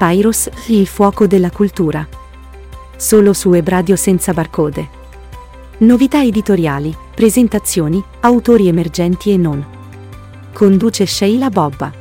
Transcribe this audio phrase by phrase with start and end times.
[0.00, 2.08] Papyrus, il fuoco della cultura.
[2.96, 4.88] Solo su Ebradio senza barcode.
[5.80, 9.62] Novità editoriali, presentazioni, autori emergenti e non.
[10.54, 11.99] Conduce Sheila Bobba.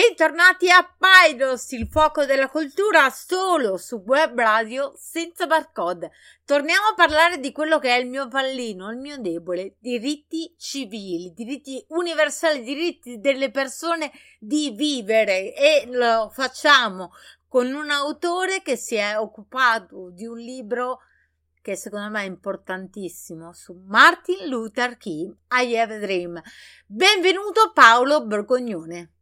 [0.00, 6.12] Bentornati a Pyros, il fuoco della cultura solo su web radio senza barcode.
[6.44, 11.32] Torniamo a parlare di quello che è il mio pallino, il mio debole, diritti civili,
[11.34, 17.10] diritti universali, diritti delle persone di vivere e lo facciamo
[17.48, 21.00] con un autore che si è occupato di un libro
[21.60, 26.40] che secondo me è importantissimo su Martin Luther King, I Have a Dream.
[26.86, 29.14] Benvenuto Paolo Borgognone.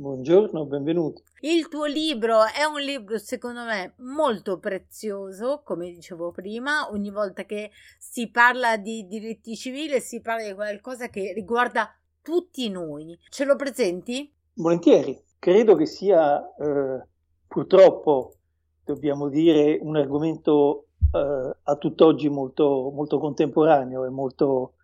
[0.00, 1.22] Buongiorno, benvenuto.
[1.40, 7.42] Il tuo libro è un libro secondo me molto prezioso, come dicevo prima, ogni volta
[7.42, 11.88] che si parla di diritti civili si parla di qualcosa che riguarda
[12.22, 13.18] tutti noi.
[13.28, 14.32] Ce lo presenti?
[14.54, 17.04] Volentieri, credo che sia eh,
[17.48, 18.34] purtroppo,
[18.84, 24.74] dobbiamo dire, un argomento eh, a tutt'oggi molto, molto contemporaneo e molto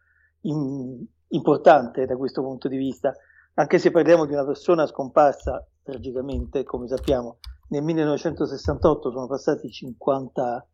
[0.41, 3.15] in, importante da questo punto di vista
[3.55, 7.39] anche se parliamo di una persona scomparsa tragicamente, come sappiamo,
[7.69, 10.67] nel 1968 sono passati 50,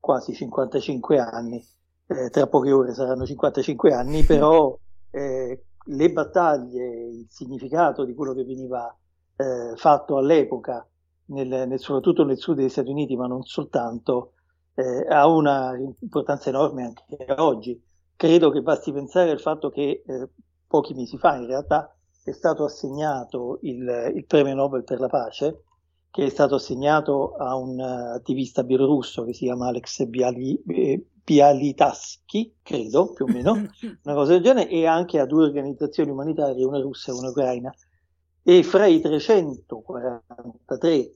[0.00, 1.64] quasi 55 anni,
[2.06, 4.76] eh, tra poche ore saranno 55 anni, però
[5.10, 8.94] eh, le battaglie, il significato di quello che veniva
[9.36, 10.86] eh, fatto all'epoca,
[11.26, 14.32] nel, nel, soprattutto nel sud degli Stati Uniti, ma non soltanto,
[14.74, 17.82] eh, ha una importanza enorme anche oggi.
[18.14, 20.28] Credo che basti pensare al fatto che eh,
[20.66, 21.95] pochi mesi fa, in realtà,
[22.26, 25.62] è stato assegnato il, il, premio Nobel per la pace,
[26.10, 32.56] che è stato assegnato a un attivista bielorusso che si chiama Alex Biali, eh, Bialitaski,
[32.62, 36.80] credo più o meno, una cosa del genere, e anche a due organizzazioni umanitarie, una
[36.80, 37.72] russa e una ucraina.
[38.42, 41.14] E fra i 343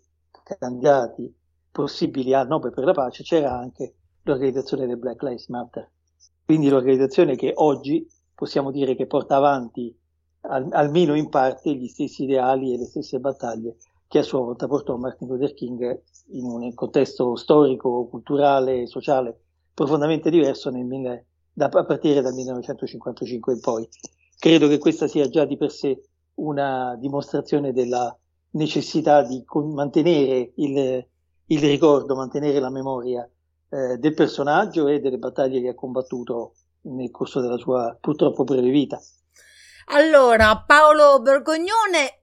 [0.60, 1.34] candidati
[1.72, 5.90] possibili al Nobel per la pace c'era anche l'organizzazione del Black Lives Matter.
[6.44, 9.99] Quindi l'organizzazione che oggi possiamo dire che porta avanti
[10.42, 14.66] al, almeno in parte gli stessi ideali e le stesse battaglie che a sua volta
[14.66, 16.02] portò Martin Luther King
[16.32, 19.38] in un contesto storico, culturale e sociale
[19.72, 23.88] profondamente diverso nel, da, a partire dal 1955 in poi.
[24.38, 26.02] Credo che questa sia già di per sé
[26.34, 28.16] una dimostrazione della
[28.52, 31.06] necessità di con, mantenere il,
[31.46, 33.28] il, ricordo, mantenere la memoria
[33.68, 38.70] eh, del personaggio e delle battaglie che ha combattuto nel corso della sua purtroppo breve
[38.70, 39.00] vita.
[39.92, 42.20] Allora, Paolo Bergognone,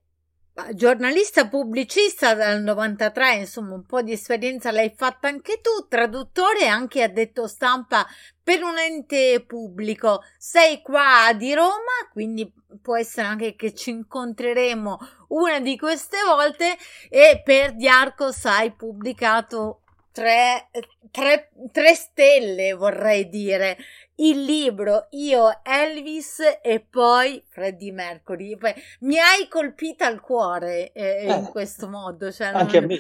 [0.74, 6.68] giornalista pubblicista dal 93, insomma, un po' di esperienza l'hai fatta anche tu, traduttore e
[6.68, 8.08] anche addetto stampa
[8.42, 10.22] per un ente pubblico.
[10.38, 12.50] Sei qua di Roma, quindi
[12.82, 14.98] può essere anche che ci incontreremo
[15.30, 16.78] una di queste volte
[17.10, 19.82] e per Diarcos hai pubblicato
[20.14, 20.70] tre,
[21.12, 23.78] tre, tre stelle, vorrei dire
[24.18, 28.58] il libro Io Elvis e poi Freddie Mercury.
[28.58, 32.32] Poi, mi hai colpita al cuore eh, eh, in questo modo.
[32.32, 32.92] Cioè, anche non...
[32.92, 32.96] a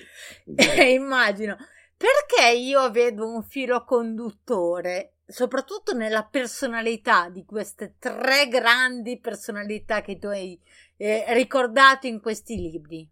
[0.46, 0.86] me.
[0.90, 1.56] immagino.
[1.96, 10.20] Perché io vedo un filo conduttore, soprattutto nella personalità di queste tre grandi personalità che
[10.20, 10.60] tu hai
[10.98, 13.10] eh, ricordato in questi libri?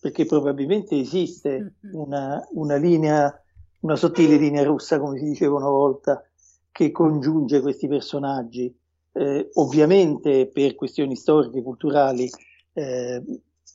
[0.00, 3.42] Perché probabilmente esiste una, una linea,
[3.80, 6.24] una sottile linea russa, come si diceva una volta,
[6.72, 8.74] che congiunge questi personaggi.
[9.12, 12.30] Eh, ovviamente per questioni storiche, culturali,
[12.74, 13.22] eh,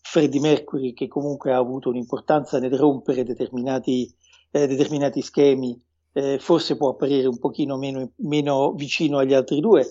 [0.01, 4.09] Freddie Mercury, che comunque ha avuto un'importanza nel rompere determinati,
[4.51, 5.79] eh, determinati schemi,
[6.13, 9.85] eh, forse può apparire un pochino meno, meno vicino agli altri due.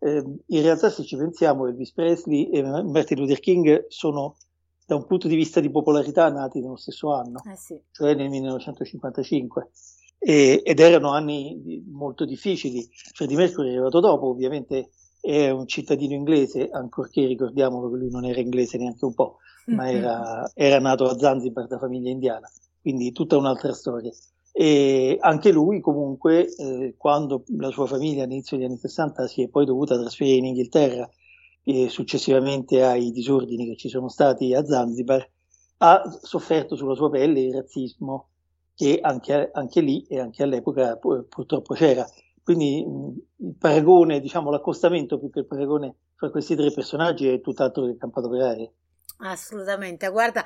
[0.00, 4.36] Eh, in realtà, se ci pensiamo, Elvis Presley e Martin Luther King sono
[4.84, 7.78] da un punto di vista di popolarità nati nello stesso anno, eh sì.
[7.92, 9.70] cioè nel 1955
[10.18, 12.88] e, ed erano anni molto difficili.
[13.14, 14.90] Freddie Mercury è arrivato dopo, ovviamente
[15.20, 19.84] è un cittadino inglese, ancorché ricordiamolo che lui non era inglese neanche un po', ma
[19.84, 19.96] mm-hmm.
[19.96, 22.48] era, era nato a Zanzibar da famiglia indiana,
[22.80, 24.10] quindi tutta un'altra storia.
[24.52, 29.48] E anche lui comunque, eh, quando la sua famiglia all'inizio degli anni 60 si è
[29.48, 31.08] poi dovuta trasferire in Inghilterra
[31.62, 35.28] e successivamente ai disordini che ci sono stati a Zanzibar,
[35.78, 38.30] ha sofferto sulla sua pelle il razzismo
[38.78, 42.06] che anche, anche lì e anche all'epoca purtroppo c'era.
[42.44, 47.86] Quindi il paragone, diciamo l'accostamento più che il paragone fra questi tre personaggi è tutt'altro
[47.86, 48.70] che campato per aria.
[49.20, 50.44] Assolutamente, guarda,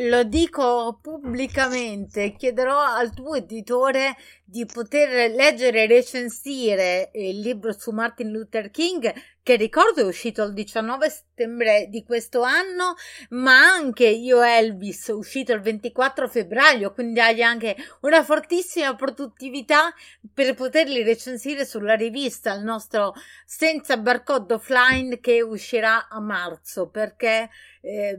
[0.00, 7.90] lo dico pubblicamente, chiederò al tuo editore di poter leggere e recensire il libro su
[7.90, 9.12] Martin Luther King
[9.44, 12.94] che ricordo è uscito il 19 settembre di questo anno,
[13.30, 19.92] ma anche Io Elvis uscito il 24 febbraio, quindi hai anche una fortissima produttività
[20.32, 23.12] per poterli recensire sulla rivista, il nostro
[23.44, 27.50] senza barcode offline che uscirà a marzo, perché
[27.84, 28.18] eh,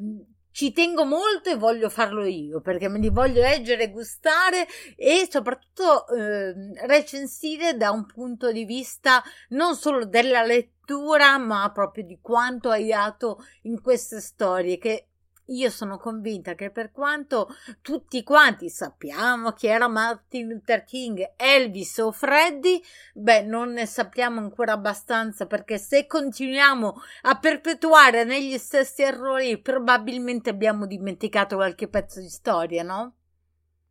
[0.52, 4.66] ci tengo molto e voglio farlo io perché me li voglio leggere, gustare
[4.96, 6.54] e soprattutto eh,
[6.86, 12.88] recensire da un punto di vista non solo della lettura ma proprio di quanto hai
[12.88, 15.08] dato in queste storie che
[15.48, 17.50] io sono convinta che per quanto
[17.82, 22.82] tutti quanti sappiamo chi era Martin Luther King, Elvis o Freddy,
[23.14, 30.50] beh, non ne sappiamo ancora abbastanza perché se continuiamo a perpetuare negli stessi errori, probabilmente
[30.50, 33.14] abbiamo dimenticato qualche pezzo di storia, no?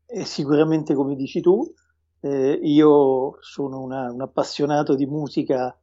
[0.07, 1.73] E sicuramente, come dici tu,
[2.21, 5.77] eh, io sono una, un appassionato di musica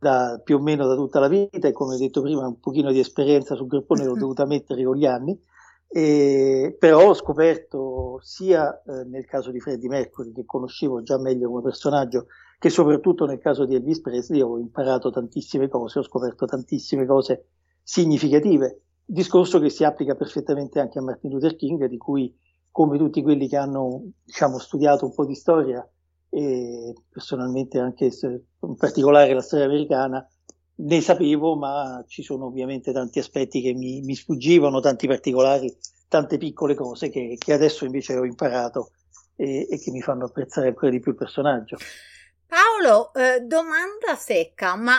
[0.00, 2.90] da, più o meno da tutta la vita e come ho detto prima un pochino
[2.90, 5.38] di esperienza sul gruppone l'ho dovuta mettere con gli anni,
[5.86, 11.48] e, però ho scoperto sia eh, nel caso di Freddie Mercury che conoscevo già meglio
[11.48, 12.26] come personaggio
[12.58, 17.48] che soprattutto nel caso di Elvis Presley ho imparato tantissime cose, ho scoperto tantissime cose
[17.82, 22.34] significative, discorso che si applica perfettamente anche a Martin Luther King di cui
[22.70, 25.86] come tutti quelli che hanno diciamo, studiato un po' di storia
[26.30, 30.26] e personalmente anche se, in particolare la storia americana
[30.76, 35.76] ne sapevo, ma ci sono ovviamente tanti aspetti che mi, mi sfuggivano, tanti particolari,
[36.08, 38.92] tante piccole cose che, che adesso invece ho imparato
[39.36, 41.76] e, e, che mi fanno apprezzare ancora di più il personaggio.
[42.46, 44.96] Paolo, eh, domanda secca, ma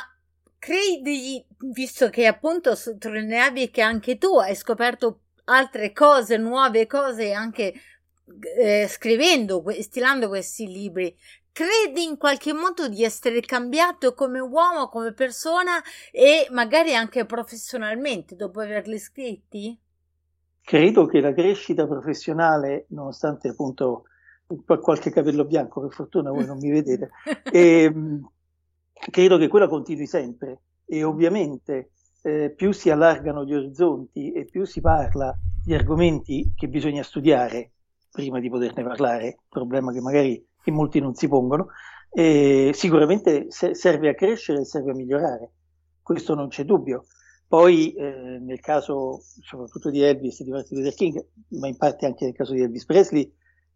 [0.60, 1.44] credi,
[1.74, 7.74] visto che appunto sottolineavi che anche tu hai scoperto altre cose, nuove cose, anche
[8.58, 11.16] eh, scrivendo, stilando questi libri,
[11.52, 15.82] credi in qualche modo di essere cambiato come uomo, come persona
[16.12, 19.78] e magari anche professionalmente dopo averli scritti?
[20.64, 24.06] Credo che la crescita professionale, nonostante appunto
[24.66, 27.10] qualche capello bianco, per fortuna voi non mi vedete,
[27.52, 28.30] e, ehm,
[29.10, 31.92] credo che quella continui sempre e ovviamente
[32.22, 35.34] eh, più si allargano gli orizzonti e più si parla
[35.64, 37.72] di argomenti che bisogna studiare
[38.12, 41.70] prima di poterne parlare, problema che magari in molti non si pongono,
[42.14, 45.52] e sicuramente serve a crescere e serve a migliorare,
[46.02, 47.06] questo non c'è dubbio.
[47.48, 52.06] Poi eh, nel caso soprattutto di Elvis e di Martin Luther King, ma in parte
[52.06, 53.30] anche nel caso di Elvis Presley,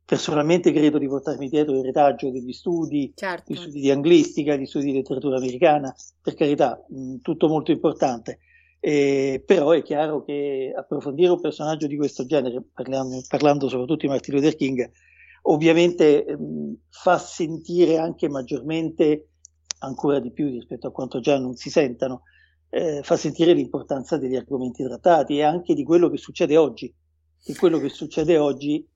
[0.05, 3.51] personalmente credo di portarmi dietro il retaggio degli studi, certo.
[3.51, 8.39] gli studi di anglistica, gli studi di letteratura americana, per carità, mh, tutto molto importante.
[8.87, 14.07] Eh, però è chiaro che approfondire un personaggio di questo genere, parlando, parlando soprattutto di
[14.09, 14.91] Martin Luther King,
[15.43, 19.29] ovviamente ehm, fa sentire anche maggiormente,
[19.79, 22.25] ancora di più rispetto a quanto già non si sentano,
[22.69, 26.93] eh, fa sentire l'importanza degli argomenti trattati e anche di quello che succede oggi.
[27.43, 28.87] E quello che succede oggi,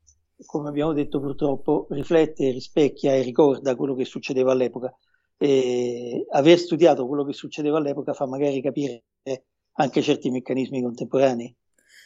[0.46, 4.96] come abbiamo detto purtroppo, riflette, rispecchia e ricorda quello che succedeva all'epoca.
[5.36, 9.06] E aver studiato quello che succedeva all'epoca fa magari capire
[9.74, 11.56] anche certi meccanismi contemporanei.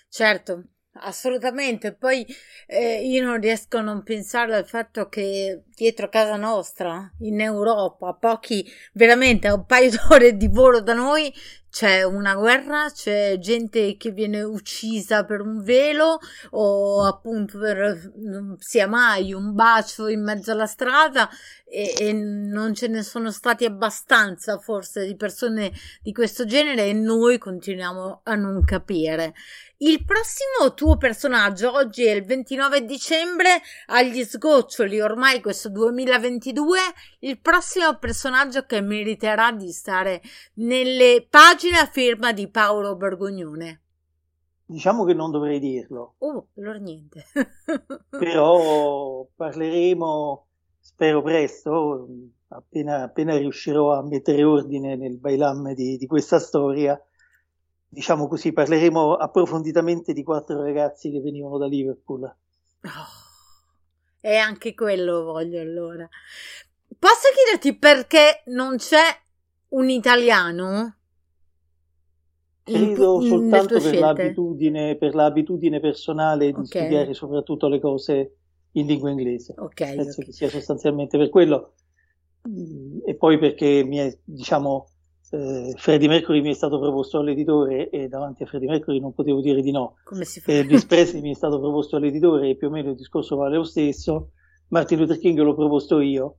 [0.07, 0.63] Certo,
[0.93, 1.93] assolutamente.
[1.93, 2.25] Poi
[2.67, 8.13] eh, io non riesco a non pensare al fatto che dietro casa nostra, in Europa,
[8.13, 11.33] pochi, veramente a un paio d'ore di volo da noi,
[11.73, 16.19] c'è una guerra, c'è gente che viene uccisa per un velo
[16.51, 21.27] o appunto per non sia mai un bacio in mezzo alla strada
[21.65, 25.71] e, e, non ce ne sono stati abbastanza forse di persone
[26.03, 29.33] di questo genere e noi continuiamo a non capire.
[29.77, 36.77] Il prossimo tuo personaggio oggi è il 29 dicembre agli sgoccioli ormai questo 2022
[37.19, 40.21] il prossimo personaggio che meriterà di stare
[40.55, 43.81] nelle pagine a firma di Paolo Bergognone.
[44.65, 46.15] Diciamo che non dovrei dirlo.
[46.19, 47.25] Oh, allora niente.
[48.09, 50.47] Però parleremo
[50.83, 52.07] spero presto,
[52.49, 57.01] appena, appena, riuscirò a mettere ordine nel bailam di, di, questa storia,
[57.87, 62.23] diciamo così, parleremo approfonditamente di quattro ragazzi che venivano da Liverpool.
[62.23, 63.22] Oh,
[64.25, 66.07] e anche quello voglio allora.
[66.97, 69.03] Posso chiederti perché non c'è
[69.69, 70.95] un italiano?
[72.63, 76.65] Credo in, soltanto per l'abitudine, per l'abitudine, personale di okay.
[76.65, 78.37] studiare soprattutto le cose
[78.71, 79.55] in lingua inglese.
[79.57, 80.25] Okay, Penso okay.
[80.25, 81.73] che sia sostanzialmente per quello.
[83.05, 84.87] E poi perché mi è, diciamo,
[85.33, 89.41] eh, Freddie Mercury mi è stato proposto all'editore e davanti a Freddie Mercury non potevo
[89.41, 89.95] dire di no.
[90.03, 90.51] Come si fa?
[90.51, 93.55] Eh, Elvis Presley mi è stato proposto all'editore e più o meno il discorso vale
[93.55, 94.33] lo stesso.
[94.67, 96.37] Martin Luther King l'ho proposto io,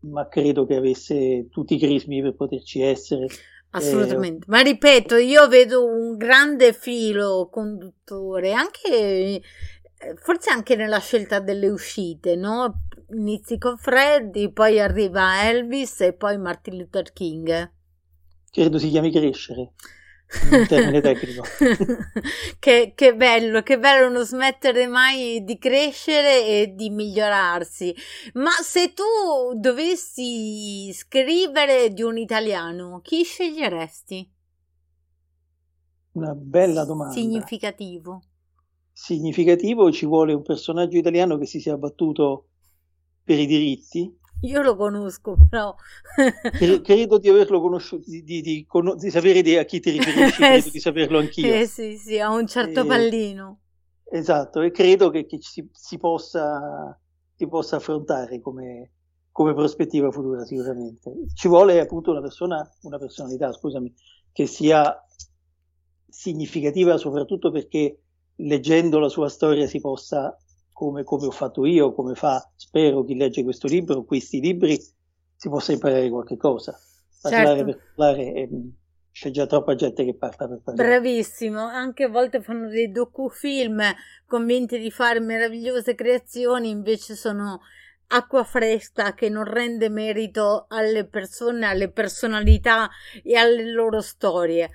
[0.00, 3.28] ma credo che avesse tutti i crismi per poterci essere
[3.70, 9.42] Assolutamente, eh, ma ripeto, io vedo un grande filo conduttore, anche eh,
[10.16, 12.84] forse anche nella scelta delle uscite, no?
[13.10, 17.76] Inizi con Freddy, poi arriva Elvis e poi Martin Luther King.
[18.50, 19.72] Credo si chiami crescere
[20.50, 21.42] in termine tecnico.
[22.58, 27.94] che, che, bello, che bello non smettere mai di crescere e di migliorarsi.
[28.34, 34.32] Ma se tu dovessi scrivere di un italiano, chi sceglieresti?
[36.12, 37.14] Una bella domanda.
[37.14, 38.22] Significativo.
[38.92, 42.48] Significativo ci vuole un personaggio italiano che si sia battuto
[43.22, 45.74] per i diritti io lo conosco, però.
[46.82, 48.66] credo di averlo conosciuto, di, di, di,
[48.96, 51.54] di sapere a chi ti riferisci, credo di saperlo anch'io.
[51.54, 53.60] Eh sì, sì, a un certo eh, pallino.
[54.10, 56.98] Esatto, e credo che, che si, si, possa,
[57.34, 58.92] si, possa, affrontare come,
[59.32, 61.12] come, prospettiva futura, sicuramente.
[61.34, 63.92] Ci vuole appunto una persona, una personalità, scusami,
[64.32, 64.96] che sia
[66.08, 68.00] significativa soprattutto perché
[68.36, 70.36] leggendo la sua storia si possa
[70.78, 74.80] come, come, ho fatto io, come fa, spero, chi legge questo libro, questi libri,
[75.34, 76.78] si possa imparare qualche cosa.
[77.20, 77.64] Parlare certo.
[77.64, 78.48] per parlare, eh,
[79.10, 80.88] c'è già troppa gente che parla per parlare.
[80.88, 83.82] Bravissimo, anche a volte fanno dei docufilm
[84.24, 87.58] convinti di fare meravigliose creazioni, invece sono
[88.10, 92.88] acqua fresca che non rende merito alle persone, alle personalità
[93.24, 94.70] e alle loro storie.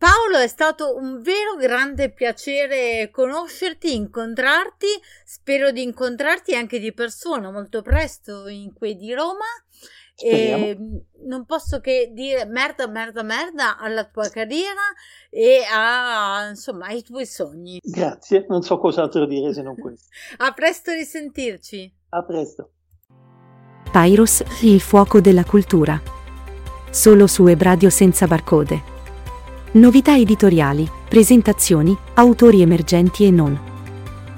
[0.00, 4.86] Paolo, è stato un vero grande piacere conoscerti, incontrarti.
[5.26, 9.44] Spero di incontrarti anche di persona molto presto in qui di Roma.
[10.14, 10.64] Speriamo.
[10.64, 10.78] E
[11.26, 14.80] non posso che dire merda, merda, merda alla tua carriera
[15.28, 17.78] e a, insomma, ai tuoi sogni.
[17.82, 20.08] Grazie, non so cos'altro dire se non questo.
[20.42, 21.94] a presto risentirci.
[22.08, 22.70] A presto.
[23.92, 26.00] Pyros, il fuoco della cultura.
[26.90, 28.99] Solo su Ebradio senza barcode.
[29.72, 33.56] Novità editoriali, presentazioni, autori emergenti e non.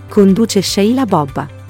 [0.07, 1.62] Conduce Sheila Bobba.